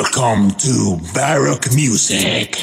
Welcome 0.00 0.52
to 0.58 0.96
Baroque 1.12 1.70
Music. 1.72 2.56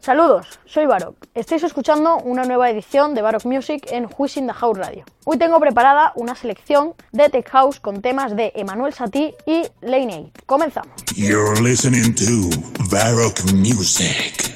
Saludos, 0.00 0.46
soy 0.66 0.86
Barok. 0.86 1.16
Estáis 1.34 1.64
escuchando 1.64 2.18
una 2.18 2.44
nueva 2.44 2.70
edición 2.70 3.12
de 3.16 3.22
Baroque 3.22 3.48
Music 3.48 3.88
en 3.90 4.06
Wishing 4.16 4.46
the 4.46 4.52
House 4.52 4.78
Radio. 4.78 5.04
Hoy 5.24 5.36
tengo 5.36 5.58
preparada 5.58 6.12
una 6.14 6.36
selección 6.36 6.94
de 7.10 7.28
Tech 7.28 7.50
House 7.50 7.80
con 7.80 8.00
temas 8.00 8.36
de 8.36 8.52
Emmanuel 8.54 8.94
Satie 8.94 9.34
y 9.46 9.64
Lane 9.80 10.30
8. 10.32 10.44
Comenzamos. 10.46 10.92
You're 11.16 11.60
listening 11.60 12.14
to 12.14 12.50
Baroque 12.88 13.52
Music. 13.52 14.51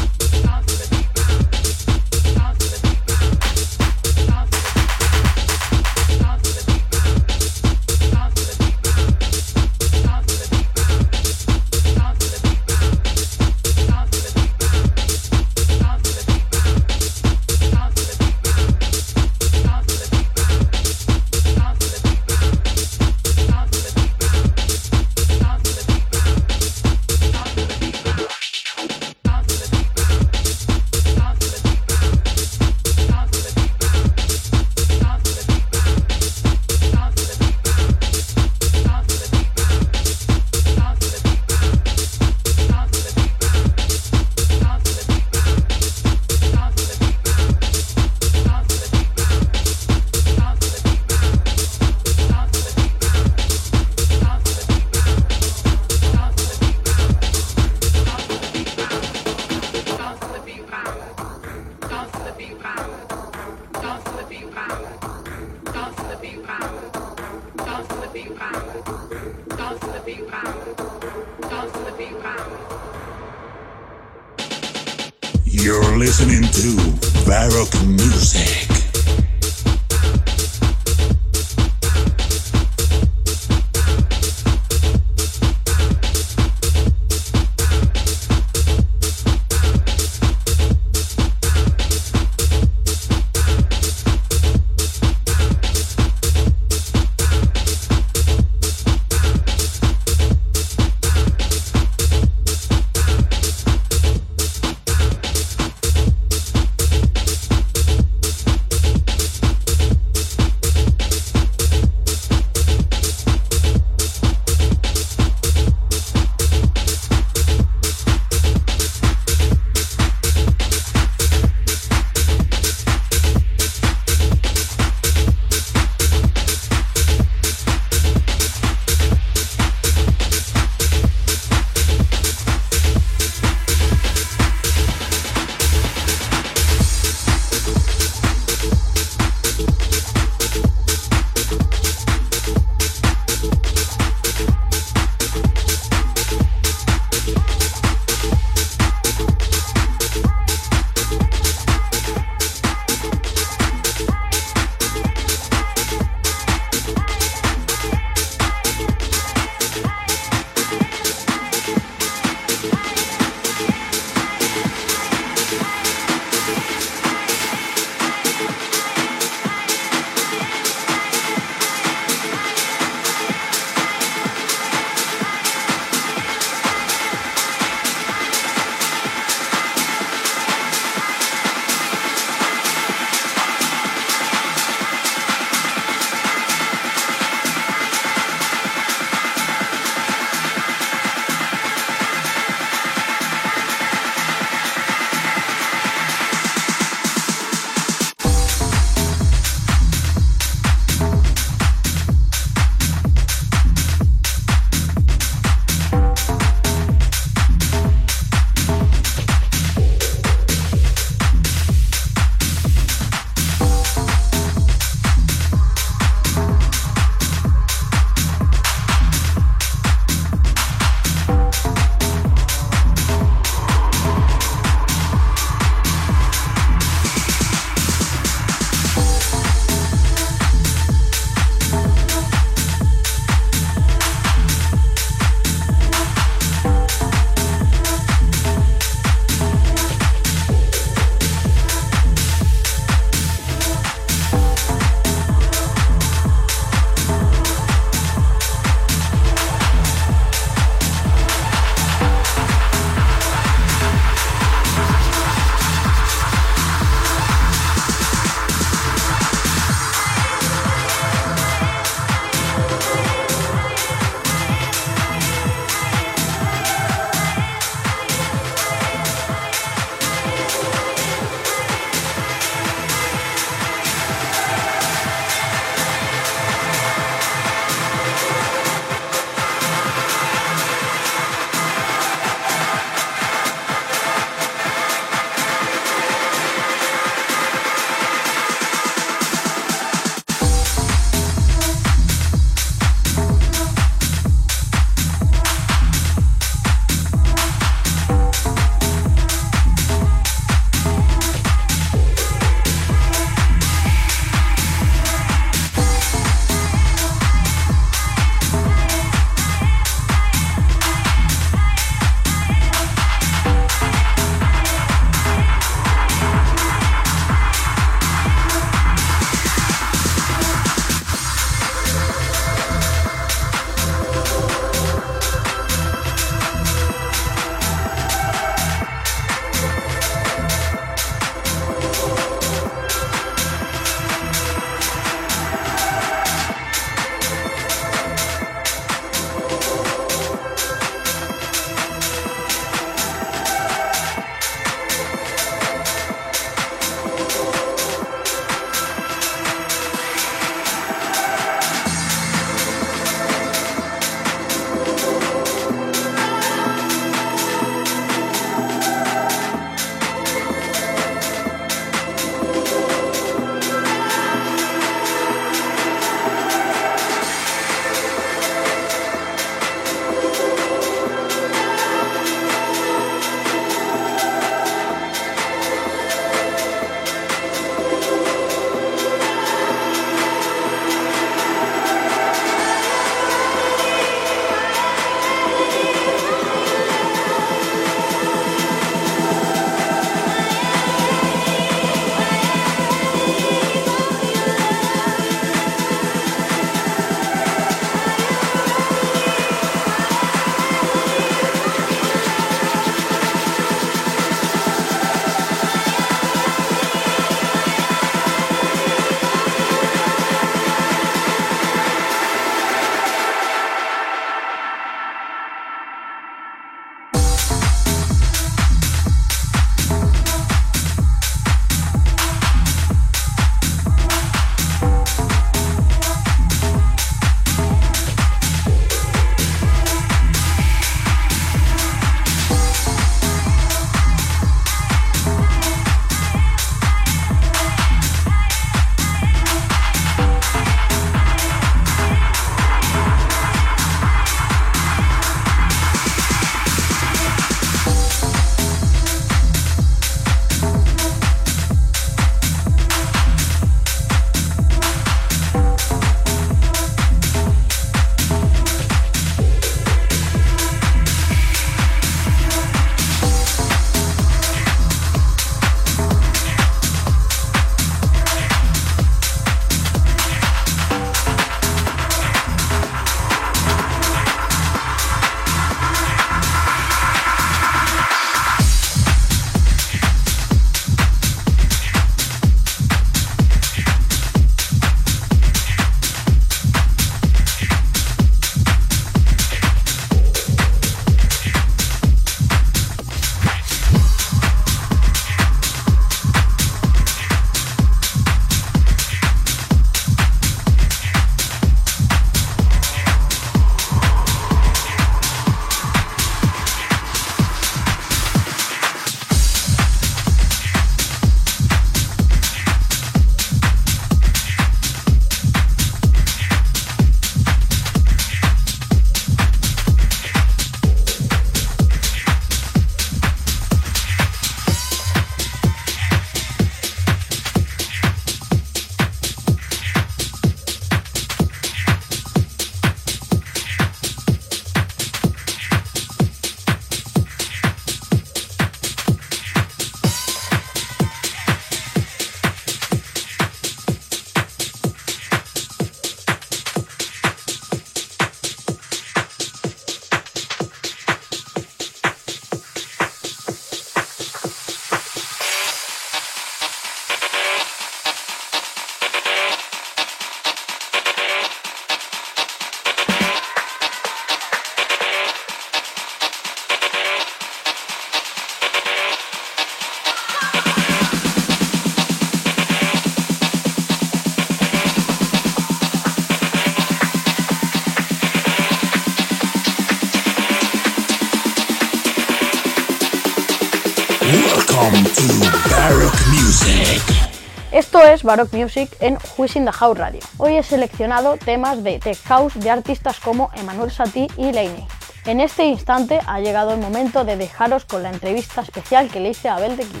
Baroque 588.28 588.58
Music 588.58 588.94
en 589.00 589.16
Wishing 589.38 589.64
the 589.64 589.72
House 589.72 589.96
Radio. 589.96 590.20
Hoy 590.36 590.58
he 590.58 590.62
seleccionado 590.62 591.38
temas 591.38 591.82
de 591.82 591.98
Tech 591.98 592.18
House 592.24 592.60
de 592.60 592.68
artistas 592.68 593.20
como 593.20 593.50
Emmanuel 593.54 593.90
Satie 593.90 594.28
y 594.36 594.52
Laney. 594.52 594.86
En 595.24 595.40
este 595.40 595.64
instante 595.64 596.20
ha 596.26 596.38
llegado 596.38 596.74
el 596.74 596.78
momento 596.78 597.24
de 597.24 597.38
dejaros 597.38 597.86
con 597.86 598.02
la 598.02 598.10
entrevista 598.10 598.60
especial 598.60 599.08
que 599.08 599.20
le 599.20 599.30
hice 599.30 599.48
a 599.48 599.54
Abel 599.54 599.78
de 599.78 599.84
Kid. 599.84 600.00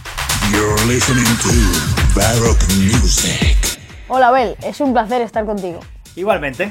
You're 0.52 0.84
listening 0.84 1.24
to 1.38 2.14
Baroque 2.14 2.66
Music. 2.74 3.80
Hola 4.08 4.28
Abel, 4.28 4.56
es 4.62 4.78
un 4.82 4.92
placer 4.92 5.22
estar 5.22 5.46
contigo. 5.46 5.80
Igualmente, 6.14 6.70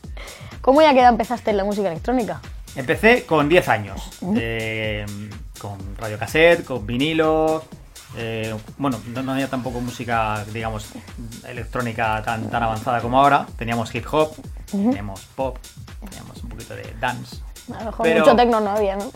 ¿Cómo 0.60 0.82
ya 0.82 0.92
que 0.92 1.02
empezaste 1.02 1.52
en 1.52 1.58
la 1.58 1.64
música 1.64 1.86
electrónica? 1.86 2.40
empecé 2.74 3.24
con 3.24 3.48
10 3.48 3.68
años, 3.68 4.10
eh, 4.36 5.06
con 5.60 5.78
radiocassette, 5.96 6.64
con 6.64 6.84
vinilo, 6.84 7.64
eh, 8.16 8.54
bueno, 8.78 8.98
no, 9.24 9.32
había 9.32 9.48
tampoco 9.48 9.80
música, 9.80 10.44
digamos, 10.52 10.86
electrónica 11.46 12.22
tan, 12.24 12.48
tan 12.48 12.62
avanzada 12.62 13.00
como 13.00 13.18
ahora, 13.20 13.46
teníamos 13.58 13.94
hip 13.94 14.06
hop, 14.10 14.34
teníamos 14.70 15.20
pop, 15.34 15.58
teníamos 16.08 16.42
un 16.42 16.48
poquito 16.48 16.74
de 16.74 16.94
dance, 17.00 17.36
A 17.74 17.78
lo 17.80 17.84
mejor 17.86 18.02
Pero- 18.04 18.20
mucho 18.24 18.36
tecno 18.36 18.60
no 18.60 18.70
había, 18.70 18.96
¿no? 18.96 19.10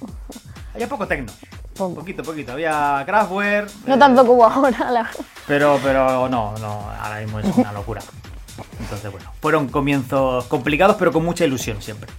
había 0.74 0.88
poco 0.88 1.06
tecno, 1.06 1.32
Poco. 1.76 1.94
poquito, 1.96 2.22
poquito, 2.22 2.52
había 2.52 3.02
Kraftwerk, 3.06 3.70
No 3.86 3.94
eh, 3.94 3.98
tanto 3.98 4.26
como 4.26 4.44
ahora, 4.44 4.90
la 4.90 5.10
pero, 5.46 5.80
pero 5.82 6.28
no, 6.28 6.56
no, 6.58 6.90
ahora 7.00 7.20
mismo 7.20 7.40
es 7.40 7.56
una 7.56 7.72
locura. 7.72 8.02
Entonces, 8.78 9.10
bueno, 9.10 9.32
fueron 9.40 9.68
comienzos 9.68 10.44
complicados, 10.46 10.96
pero 10.98 11.12
con 11.12 11.24
mucha 11.24 11.44
ilusión 11.44 11.80
siempre. 11.80 12.10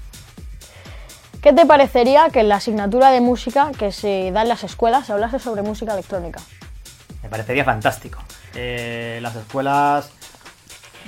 ¿Qué 1.41 1.53
te 1.53 1.65
parecería 1.65 2.29
que 2.29 2.41
en 2.41 2.49
la 2.49 2.55
asignatura 2.57 3.09
de 3.09 3.19
música 3.21 3.71
que 3.77 3.91
se 3.91 4.31
da 4.31 4.43
en 4.43 4.49
las 4.49 4.63
escuelas 4.63 5.07
se 5.07 5.13
hablase 5.13 5.39
sobre 5.39 5.61
música 5.63 5.93
electrónica? 5.93 6.39
Parecería 7.31 7.63
fantástico. 7.63 8.19
Eh, 8.53 9.19
las 9.21 9.37
escuelas, 9.37 10.09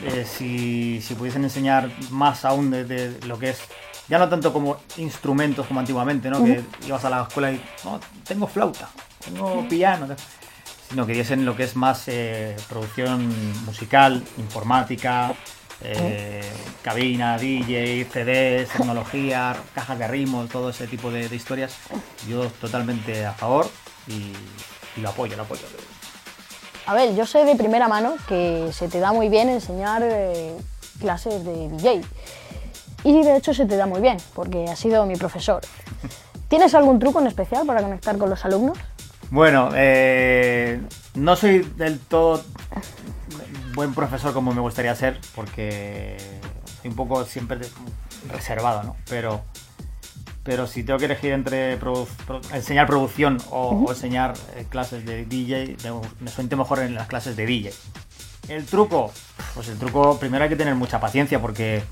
eh, 0.05 0.25
si, 0.25 1.01
si 1.01 1.15
pudiesen 1.15 1.43
enseñar 1.43 1.91
más 2.11 2.45
aún 2.45 2.71
de, 2.71 2.85
de 2.85 3.27
lo 3.27 3.37
que 3.37 3.49
es, 3.49 3.59
ya 4.07 4.19
no 4.19 4.29
tanto 4.29 4.53
como 4.53 4.77
instrumentos 4.95 5.67
como 5.67 5.81
antiguamente, 5.81 6.29
¿no? 6.29 6.41
Que 6.41 6.63
ibas 6.87 7.03
a 7.03 7.09
la 7.09 7.23
escuela 7.23 7.51
y, 7.51 7.61
no, 7.83 7.99
tengo 8.25 8.47
flauta, 8.47 8.89
tengo 9.21 9.67
piano, 9.67 10.07
sino 10.89 11.05
que 11.05 11.11
diesen 11.11 11.43
lo 11.43 11.57
que 11.57 11.63
es 11.65 11.75
más 11.75 12.07
eh, 12.07 12.55
producción 12.69 13.27
musical, 13.65 14.23
informática, 14.37 15.33
eh, 15.81 16.41
cabina, 16.81 17.37
DJ, 17.37 18.05
CDs, 18.05 18.69
tecnología, 18.69 19.57
cajas 19.75 19.99
de 19.99 20.07
ritmos, 20.07 20.49
todo 20.49 20.69
ese 20.69 20.87
tipo 20.87 21.11
de, 21.11 21.27
de 21.27 21.35
historias. 21.35 21.75
Yo 22.29 22.47
totalmente 22.61 23.25
a 23.25 23.33
favor 23.33 23.69
y, 24.07 24.31
y 24.97 25.01
lo 25.01 25.09
apoyo, 25.09 25.35
lo 25.35 25.43
apoyo. 25.43 25.63
A 26.85 26.93
ver, 26.93 27.15
yo 27.15 27.25
sé 27.25 27.45
de 27.45 27.55
primera 27.55 27.87
mano 27.87 28.15
que 28.27 28.69
se 28.73 28.87
te 28.87 28.99
da 28.99 29.13
muy 29.13 29.29
bien 29.29 29.49
enseñar 29.49 30.01
eh, 30.03 30.55
clases 30.99 31.43
de 31.45 31.69
DJ. 31.69 32.01
Y 33.03 33.23
de 33.23 33.37
hecho 33.37 33.53
se 33.53 33.65
te 33.65 33.77
da 33.77 33.85
muy 33.85 34.01
bien, 34.01 34.17
porque 34.33 34.65
has 34.65 34.79
sido 34.79 35.05
mi 35.05 35.15
profesor. 35.15 35.61
¿Tienes 36.49 36.75
algún 36.75 36.99
truco 36.99 37.19
en 37.19 37.27
especial 37.27 37.65
para 37.65 37.81
conectar 37.81 38.17
con 38.17 38.29
los 38.29 38.43
alumnos? 38.45 38.77
Bueno, 39.31 39.69
eh, 39.73 40.81
no 41.15 41.35
soy 41.35 41.59
del 41.77 41.99
todo 41.99 42.43
buen 43.73 43.93
profesor 43.93 44.33
como 44.33 44.53
me 44.53 44.61
gustaría 44.61 44.95
ser, 44.95 45.19
porque 45.35 46.17
soy 46.81 46.91
un 46.91 46.95
poco 46.95 47.25
siempre 47.25 47.59
reservado, 48.29 48.83
¿no? 48.83 48.95
Pero, 49.09 49.41
pero 50.43 50.67
si 50.67 50.83
tengo 50.83 50.99
que 50.99 51.05
elegir 51.05 51.31
entre 51.31 51.79
produ- 51.79 52.07
pro- 52.27 52.41
enseñar 52.53 52.85
producción 52.87 53.37
o, 53.49 53.69
o 53.85 53.91
enseñar 53.91 54.33
eh, 54.55 54.65
clases 54.69 55.05
de 55.05 55.25
DJ, 55.25 55.77
me, 56.19 56.29
siento 56.31 56.57
mejor 56.57 56.79
en 56.79 56.95
las 56.95 57.07
clases 57.07 57.35
de 57.37 57.45
DJ. 57.45 57.73
El 58.49 58.65
truco, 58.65 59.11
pues 59.53 59.69
el 59.69 59.77
truco 59.77 60.19
primero 60.19 60.43
hay 60.43 60.49
que 60.49 60.55
tener 60.57 60.75
mucha 60.75 60.99
paciencia 60.99 61.39
porque 61.41 61.83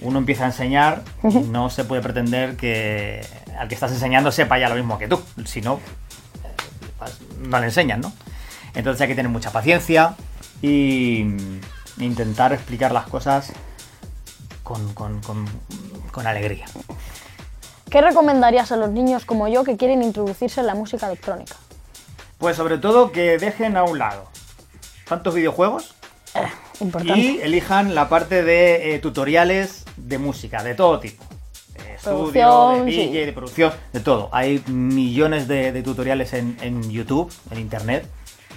uno 0.00 0.18
empieza 0.18 0.42
a 0.44 0.46
enseñar 0.46 1.02
y 1.24 1.28
no 1.50 1.70
se 1.70 1.84
puede 1.84 2.02
pretender 2.02 2.56
que 2.56 3.24
al 3.58 3.68
que 3.68 3.74
estás 3.74 3.92
enseñando 3.92 4.32
sepa 4.32 4.58
ya 4.58 4.68
lo 4.68 4.74
mismo 4.74 4.98
que 4.98 5.06
tú, 5.08 5.20
si 5.44 5.60
no, 5.60 5.78
pues, 6.98 7.16
no 7.46 7.58
le 7.60 7.66
enseñan, 7.66 8.00
¿no? 8.00 8.12
Entonces 8.74 9.00
hay 9.02 9.08
que 9.08 9.14
tener 9.14 9.30
mucha 9.30 9.50
paciencia 9.52 10.14
y 10.62 11.26
intentar 11.98 12.52
explicar 12.52 12.90
las 12.92 13.06
cosas 13.06 13.52
con, 14.64 14.92
con- 14.94 15.20
con- 15.20 15.46
con 16.12 16.26
alegría. 16.26 16.66
¿Qué 17.90 18.00
recomendarías 18.00 18.70
a 18.72 18.76
los 18.76 18.90
niños 18.90 19.24
como 19.24 19.48
yo 19.48 19.64
que 19.64 19.76
quieren 19.76 20.02
introducirse 20.02 20.60
en 20.60 20.66
la 20.66 20.74
música 20.74 21.06
electrónica? 21.06 21.56
Pues 22.38 22.56
sobre 22.56 22.78
todo 22.78 23.12
que 23.12 23.38
dejen 23.38 23.76
a 23.76 23.84
un 23.84 23.98
lado 23.98 24.24
tantos 25.08 25.34
videojuegos 25.34 25.94
Importante. 26.80 27.18
y 27.18 27.40
elijan 27.40 27.94
la 27.94 28.08
parte 28.08 28.42
de 28.42 28.94
eh, 28.94 28.98
tutoriales 28.98 29.84
de 29.96 30.18
música, 30.18 30.62
de 30.62 30.74
todo 30.74 31.00
tipo. 31.00 31.24
De 31.74 31.94
estudio, 31.94 32.70
de 32.70 32.84
DJ, 32.84 33.04
sí. 33.06 33.26
de 33.26 33.32
producción, 33.32 33.72
de 33.92 34.00
todo. 34.00 34.28
Hay 34.32 34.62
millones 34.66 35.48
de, 35.48 35.72
de 35.72 35.82
tutoriales 35.82 36.32
en, 36.34 36.56
en 36.60 36.90
YouTube, 36.90 37.32
en 37.50 37.58
Internet. 37.58 38.06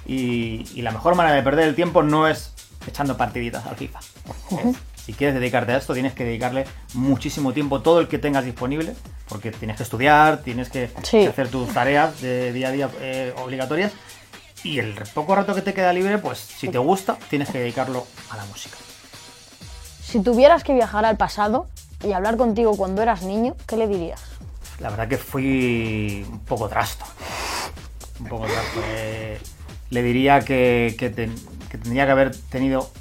Y, 0.05 0.67
y 0.75 0.81
la 0.81 0.91
mejor 0.91 1.15
manera 1.15 1.35
de 1.35 1.43
perder 1.43 1.67
el 1.67 1.75
tiempo 1.75 2.03
no 2.03 2.27
es 2.27 2.53
echando 2.87 3.15
partiditas 3.17 3.65
al 3.65 3.75
FIFA. 3.75 3.99
Es, 3.99 4.77
si 5.05 5.13
quieres 5.13 5.35
dedicarte 5.35 5.71
a 5.73 5.77
esto, 5.77 5.93
tienes 5.93 6.13
que 6.13 6.23
dedicarle 6.23 6.65
muchísimo 6.93 7.53
tiempo, 7.53 7.81
todo 7.81 7.99
el 7.99 8.07
que 8.07 8.17
tengas 8.19 8.45
disponible, 8.45 8.93
porque 9.27 9.51
tienes 9.51 9.77
que 9.77 9.83
estudiar, 9.83 10.41
tienes 10.43 10.69
que, 10.69 10.89
Sí. 11.03 11.25
hacer 11.25 11.47
tus 11.49 11.73
tareas 11.73 12.21
de 12.21 12.53
día 12.53 12.67
a 12.67 12.71
día 12.71 12.89
eh, 13.01 13.33
obligatorias. 13.43 13.91
Y 14.63 14.77
el 14.79 14.93
poco 15.15 15.33
rato 15.35 15.55
que 15.55 15.61
te 15.63 15.73
queda 15.73 15.91
libre, 15.91 16.19
pues 16.19 16.37
si 16.37 16.67
te 16.69 16.77
gusta, 16.77 17.17
tienes 17.29 17.49
que 17.49 17.59
dedicarlo 17.59 18.05
a 18.29 18.37
la 18.37 18.45
música. 18.45 18.77
Si 20.03 20.21
tuvieras 20.21 20.63
que 20.63 20.73
viajar 20.73 21.03
al 21.05 21.17
pasado 21.17 21.67
y 22.03 22.11
hablar 22.13 22.37
contigo 22.37 22.75
cuando 22.77 23.01
eras 23.01 23.23
niño, 23.23 23.55
¿qué 23.67 23.77
le 23.77 23.87
dirías? 23.87 24.21
La 24.79 24.89
verdad 24.89 25.07
que 25.07 25.17
fui 25.17 26.25
un 26.29 26.39
poco 26.41 26.67
trasto. 26.69 27.05
Un 28.19 28.27
poco 28.27 28.45
trasto. 28.45 28.81
Eh, 28.93 29.39
le 29.89 30.03
diría 30.03 30.41
que, 30.41 30.95
que 30.99 31.09
ten- 31.09 31.35
que 31.69 31.77
tendría 31.77 32.05
que 32.05 32.11
haber 32.11 32.35
tenido 32.35 32.91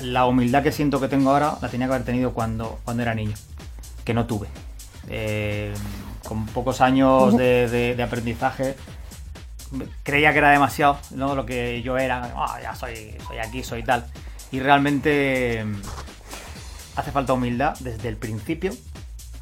la 0.00 0.26
humildad 0.26 0.62
que 0.62 0.72
siento 0.72 1.00
que 1.00 1.08
tengo 1.08 1.30
ahora, 1.30 1.56
la 1.60 1.68
tenía 1.68 1.86
que 1.86 1.94
haber 1.94 2.04
tenido 2.06 2.32
cuando, 2.32 2.78
cuando 2.84 3.02
era 3.02 3.14
niño, 3.14 3.34
que 4.04 4.14
no 4.14 4.26
tuve. 4.26 4.48
Eh, 5.08 5.72
con 6.26 6.46
pocos 6.46 6.80
años 6.80 7.36
de, 7.36 7.68
de- 7.68 7.94
de 7.94 8.02
aprendizaje, 8.02 8.76
creía 10.02 10.32
que 10.32 10.38
era 10.38 10.50
demasiado, 10.50 10.98
¿no? 11.10 11.34
Lo 11.34 11.44
que 11.44 11.82
yo 11.82 11.98
era, 11.98 12.32
"Ah, 12.36 12.58
ya 12.62 12.74
soy, 12.74 13.14
soy 13.26 13.38
aquí, 13.38 13.62
soy 13.62 13.82
tal. 13.82 14.06
Y 14.52 14.60
realmente 14.60 15.64
mm, 15.64 15.74
hace 16.96 17.10
falta 17.12 17.32
humildad 17.32 17.76
desde 17.80 18.08
el 18.08 18.16
principio 18.16 18.72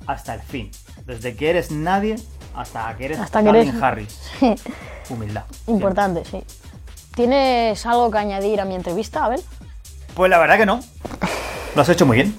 hasta 0.07 0.35
el 0.35 0.41
fin. 0.41 0.71
Desde 1.07 1.35
que 1.37 1.51
eres 1.51 1.71
nadie 1.71 2.17
hasta 2.55 2.95
que 2.97 3.05
eres 3.07 3.19
Hasta 3.21 3.43
que 3.43 3.49
eres- 3.51 3.75
Harris. 3.83 4.19
Humildad. 5.11 5.45
Importante, 5.67 6.25
sí. 6.25 6.43
¿Tienes 7.15 7.85
algo 7.87 8.11
que 8.11 8.19
añadir 8.19 8.61
a 8.61 8.65
mi 8.65 8.75
entrevista, 8.75 9.25
Abel? 9.27 9.43
Pues 10.15 10.31
la 10.31 10.39
verdad 10.39 10.59
que 10.59 10.67
no. 10.67 10.81
Lo 11.75 11.83
has 11.83 11.89
hecho 11.89 12.07
muy 12.07 12.17
bien. 12.17 12.37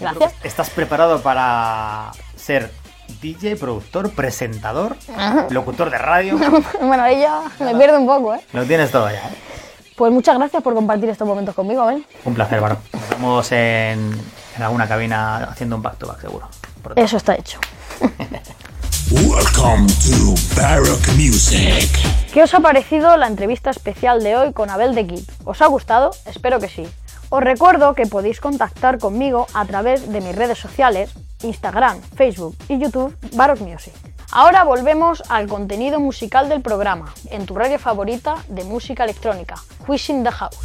Gracias. 0.00 0.34
¿Estás 0.42 0.70
preparado 0.70 1.22
para 1.22 2.10
ser 2.36 2.72
DJ, 3.20 3.56
productor, 3.56 4.10
presentador, 4.10 4.96
locutor 5.50 5.90
de 5.90 5.98
radio? 5.98 6.38
bueno, 6.80 7.02
ahí 7.02 7.20
ya 7.20 7.42
me 7.60 7.74
pierdo 7.76 8.00
un 8.00 8.06
poco, 8.06 8.34
¿eh? 8.34 8.40
Lo 8.52 8.64
tienes 8.64 8.90
todo 8.90 9.08
ya. 9.10 9.18
¿eh? 9.18 9.34
Pues 9.96 10.12
muchas 10.12 10.36
gracias 10.36 10.62
por 10.62 10.74
compartir 10.74 11.08
estos 11.10 11.28
momentos 11.28 11.54
conmigo, 11.54 11.82
Abel. 11.82 12.04
Un 12.24 12.34
placer, 12.34 12.60
Baro. 12.60 12.78
Nos 12.92 13.08
vemos 13.10 13.52
en, 13.52 14.10
en 14.56 14.62
alguna 14.62 14.88
cabina 14.88 15.44
haciendo 15.44 15.76
un 15.76 15.82
back 15.82 15.98
to 15.98 16.06
back, 16.08 16.20
seguro. 16.20 16.48
Eso 16.96 17.18
está 17.18 17.34
hecho. 17.34 17.60
Welcome 19.10 19.86
to 19.88 20.34
Baroque 20.56 21.12
Music. 21.12 21.90
¿Qué 22.32 22.42
os 22.42 22.54
ha 22.54 22.60
parecido 22.60 23.16
la 23.18 23.26
entrevista 23.26 23.68
especial 23.70 24.22
de 24.22 24.36
hoy 24.36 24.52
con 24.54 24.70
Abel 24.70 24.94
de 24.94 25.06
Kid? 25.06 25.28
¿Os 25.44 25.60
ha 25.60 25.66
gustado? 25.66 26.12
Espero 26.24 26.58
que 26.58 26.68
sí. 26.68 26.88
Os 27.32 27.42
recuerdo 27.42 27.94
que 27.94 28.04
podéis 28.04 28.44
contactar 28.44 28.98
conmigo 28.98 29.46
a 29.54 29.64
través 29.64 30.04
de 30.12 30.20
mis 30.20 30.36
redes 30.36 30.58
sociales, 30.58 31.08
Instagram, 31.42 31.98
Facebook 32.14 32.54
y 32.68 32.76
YouTube, 32.76 33.16
Baroque 33.32 33.64
Music. 33.64 33.94
Ahora 34.30 34.64
volvemos 34.64 35.22
al 35.30 35.48
contenido 35.48 35.98
musical 35.98 36.50
del 36.50 36.60
programa, 36.60 37.14
en 37.30 37.46
tu 37.46 37.54
radio 37.54 37.78
favorita 37.78 38.36
de 38.48 38.64
música 38.64 39.04
electrónica, 39.04 39.54
Wishing 39.88 40.22
the 40.24 40.30
House. 40.30 40.58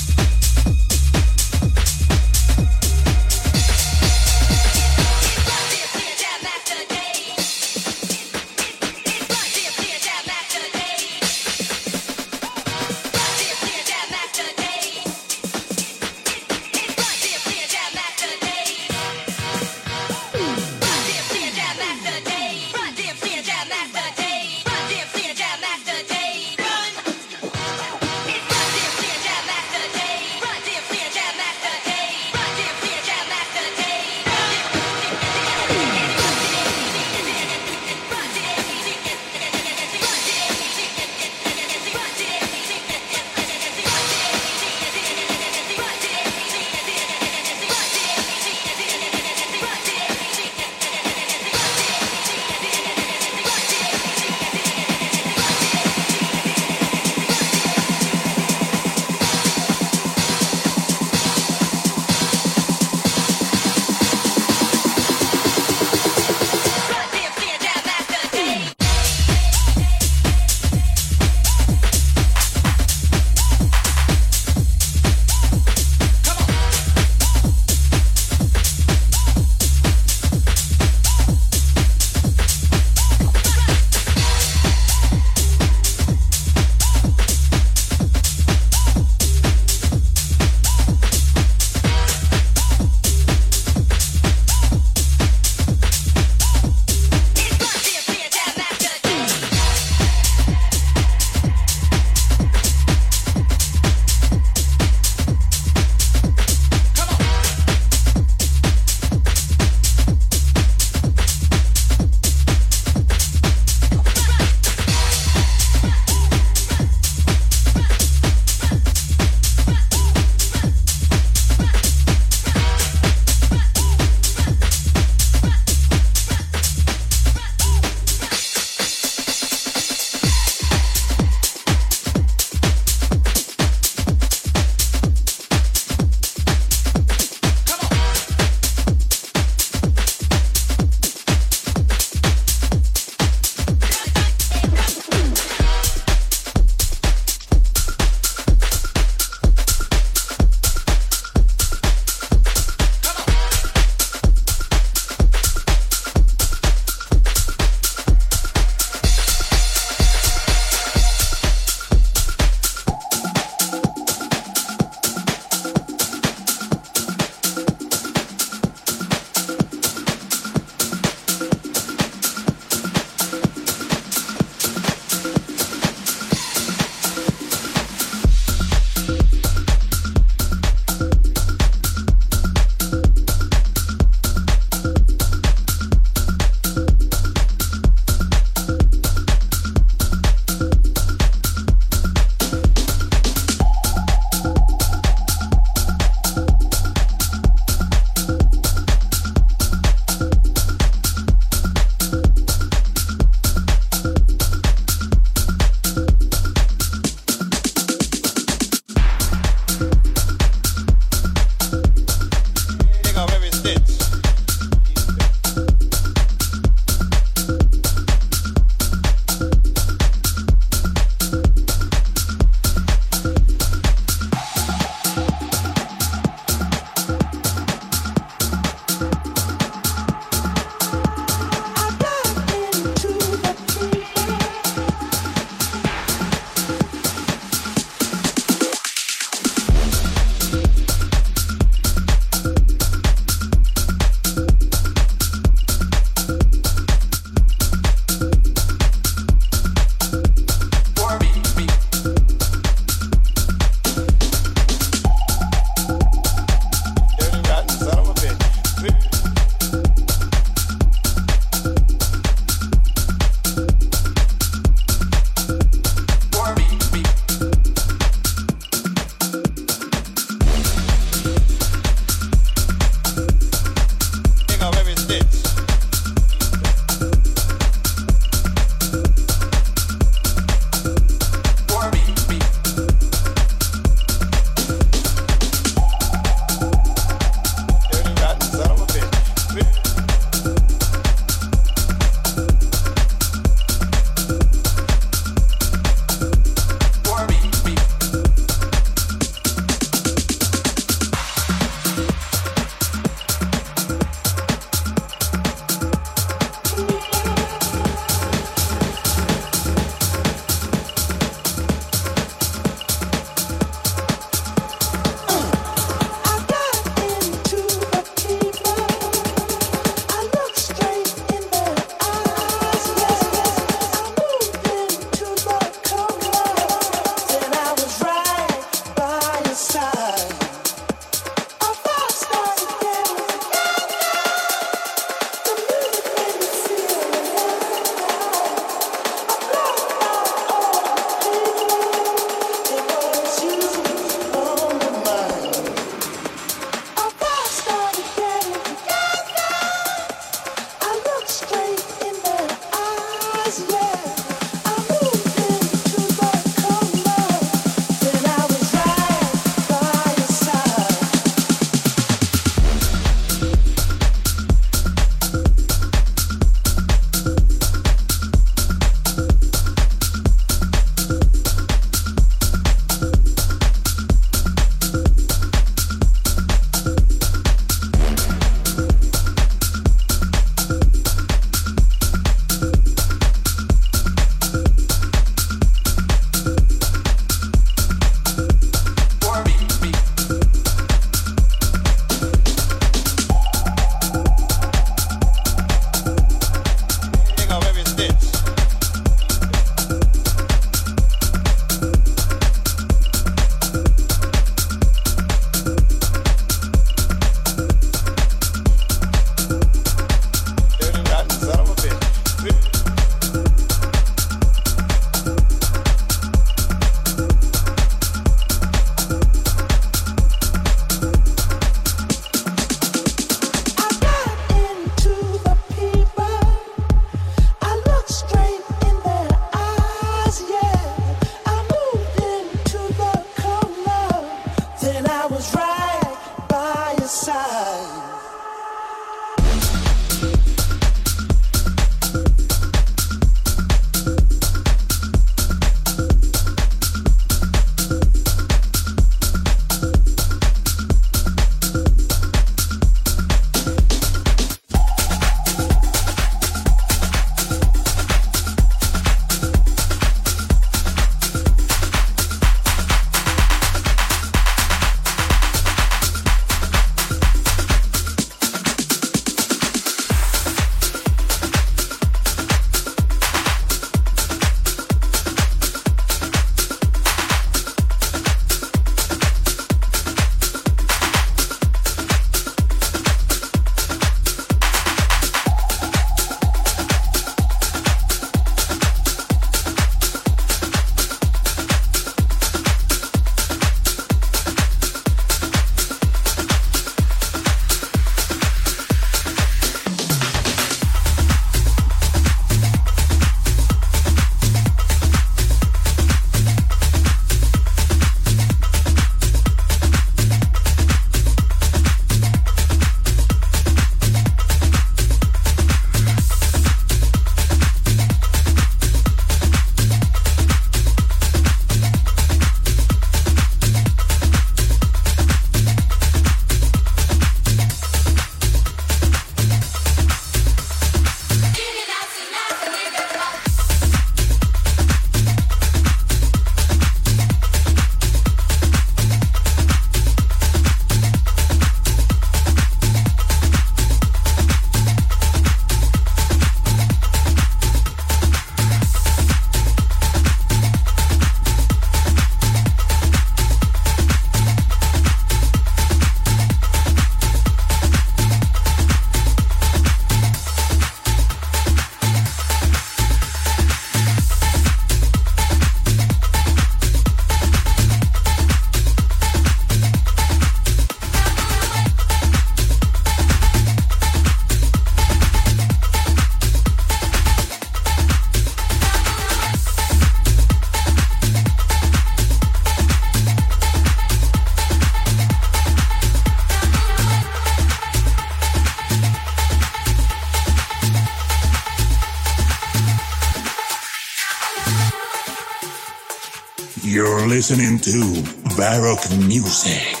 Listening 597.41 597.79
to 597.79 598.21
Baroque 598.55 599.09
Music. 599.25 600.00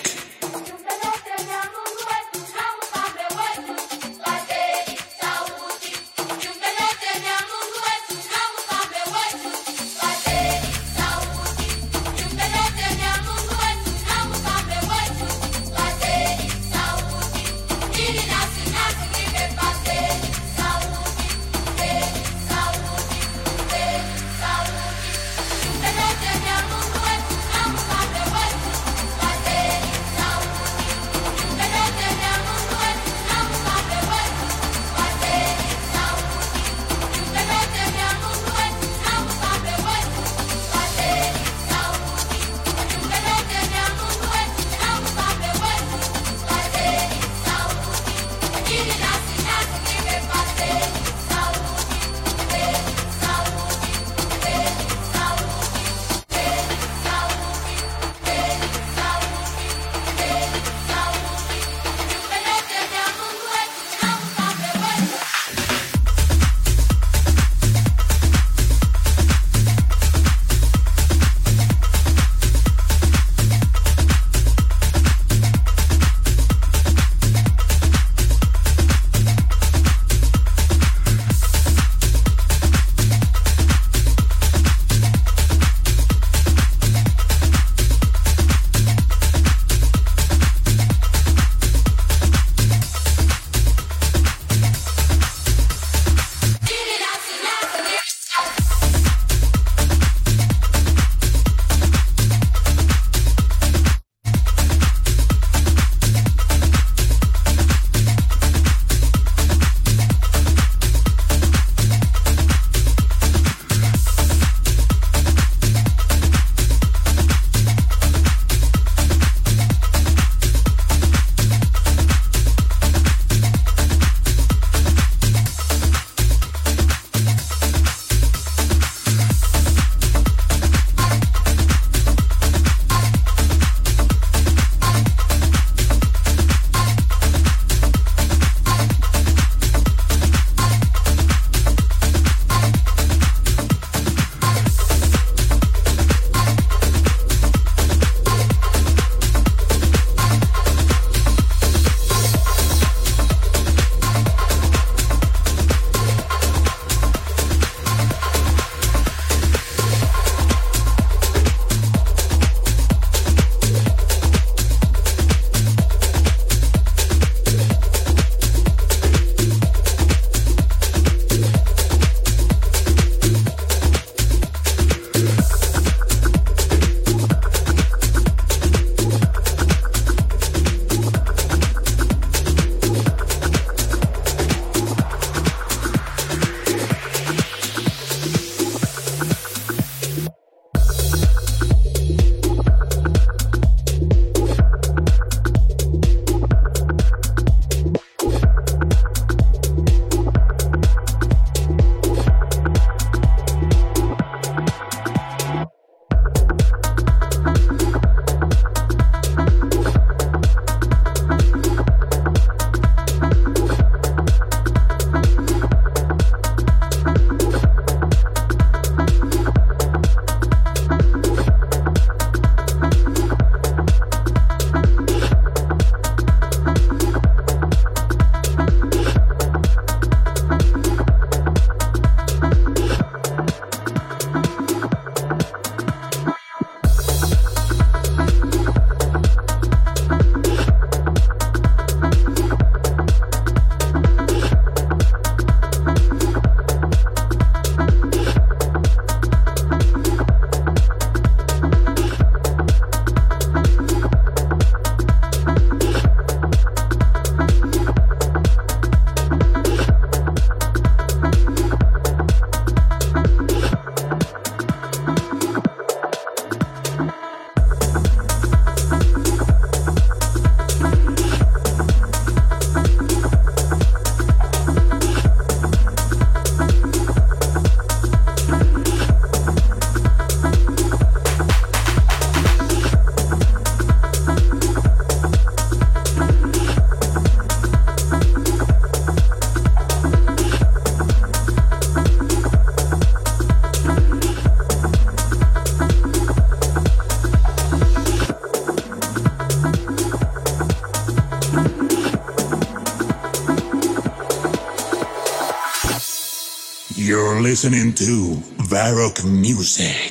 Listening 307.51 307.93
to 307.93 308.37
Varrock 308.63 309.25
Music. 309.25 310.10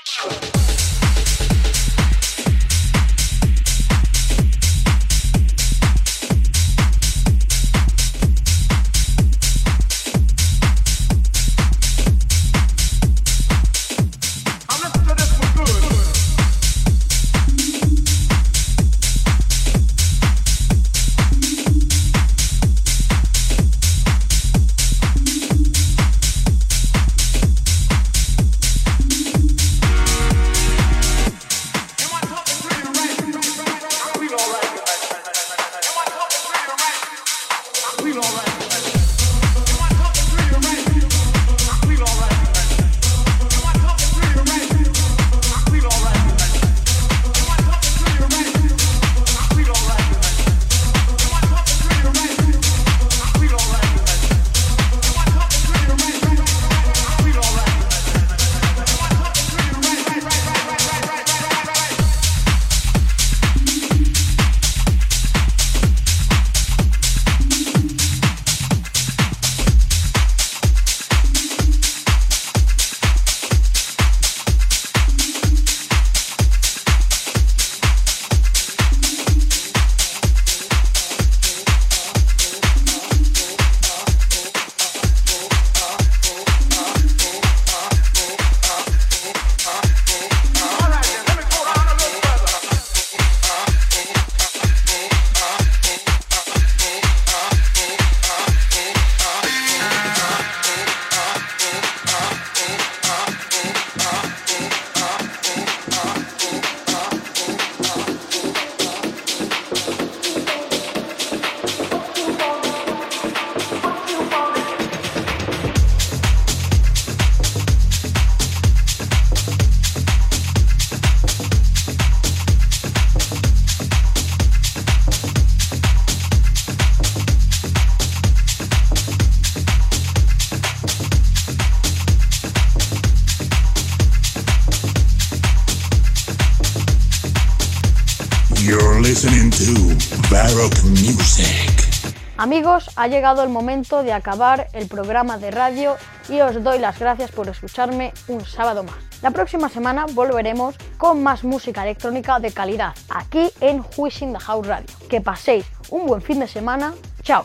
ha 143.01 143.07
llegado 143.07 143.41
el 143.41 143.49
momento 143.49 144.03
de 144.03 144.13
acabar 144.13 144.67
el 144.73 144.87
programa 144.87 145.39
de 145.39 145.49
radio 145.49 145.95
y 146.29 146.39
os 146.41 146.63
doy 146.63 146.77
las 146.77 146.99
gracias 146.99 147.31
por 147.31 147.49
escucharme 147.49 148.13
un 148.27 148.45
sábado 148.45 148.83
más. 148.83 148.95
La 149.23 149.31
próxima 149.31 149.69
semana 149.69 150.05
volveremos 150.11 150.75
con 150.99 151.23
más 151.23 151.43
música 151.43 151.81
electrónica 151.81 152.39
de 152.39 152.51
calidad 152.51 152.93
aquí 153.09 153.49
en 153.59 153.83
Wishing 153.97 154.33
the 154.33 154.39
House 154.39 154.67
Radio. 154.67 154.85
Que 155.09 155.19
paséis 155.19 155.65
un 155.89 156.05
buen 156.05 156.21
fin 156.21 156.39
de 156.39 156.47
semana. 156.47 156.93
Chao. 157.23 157.43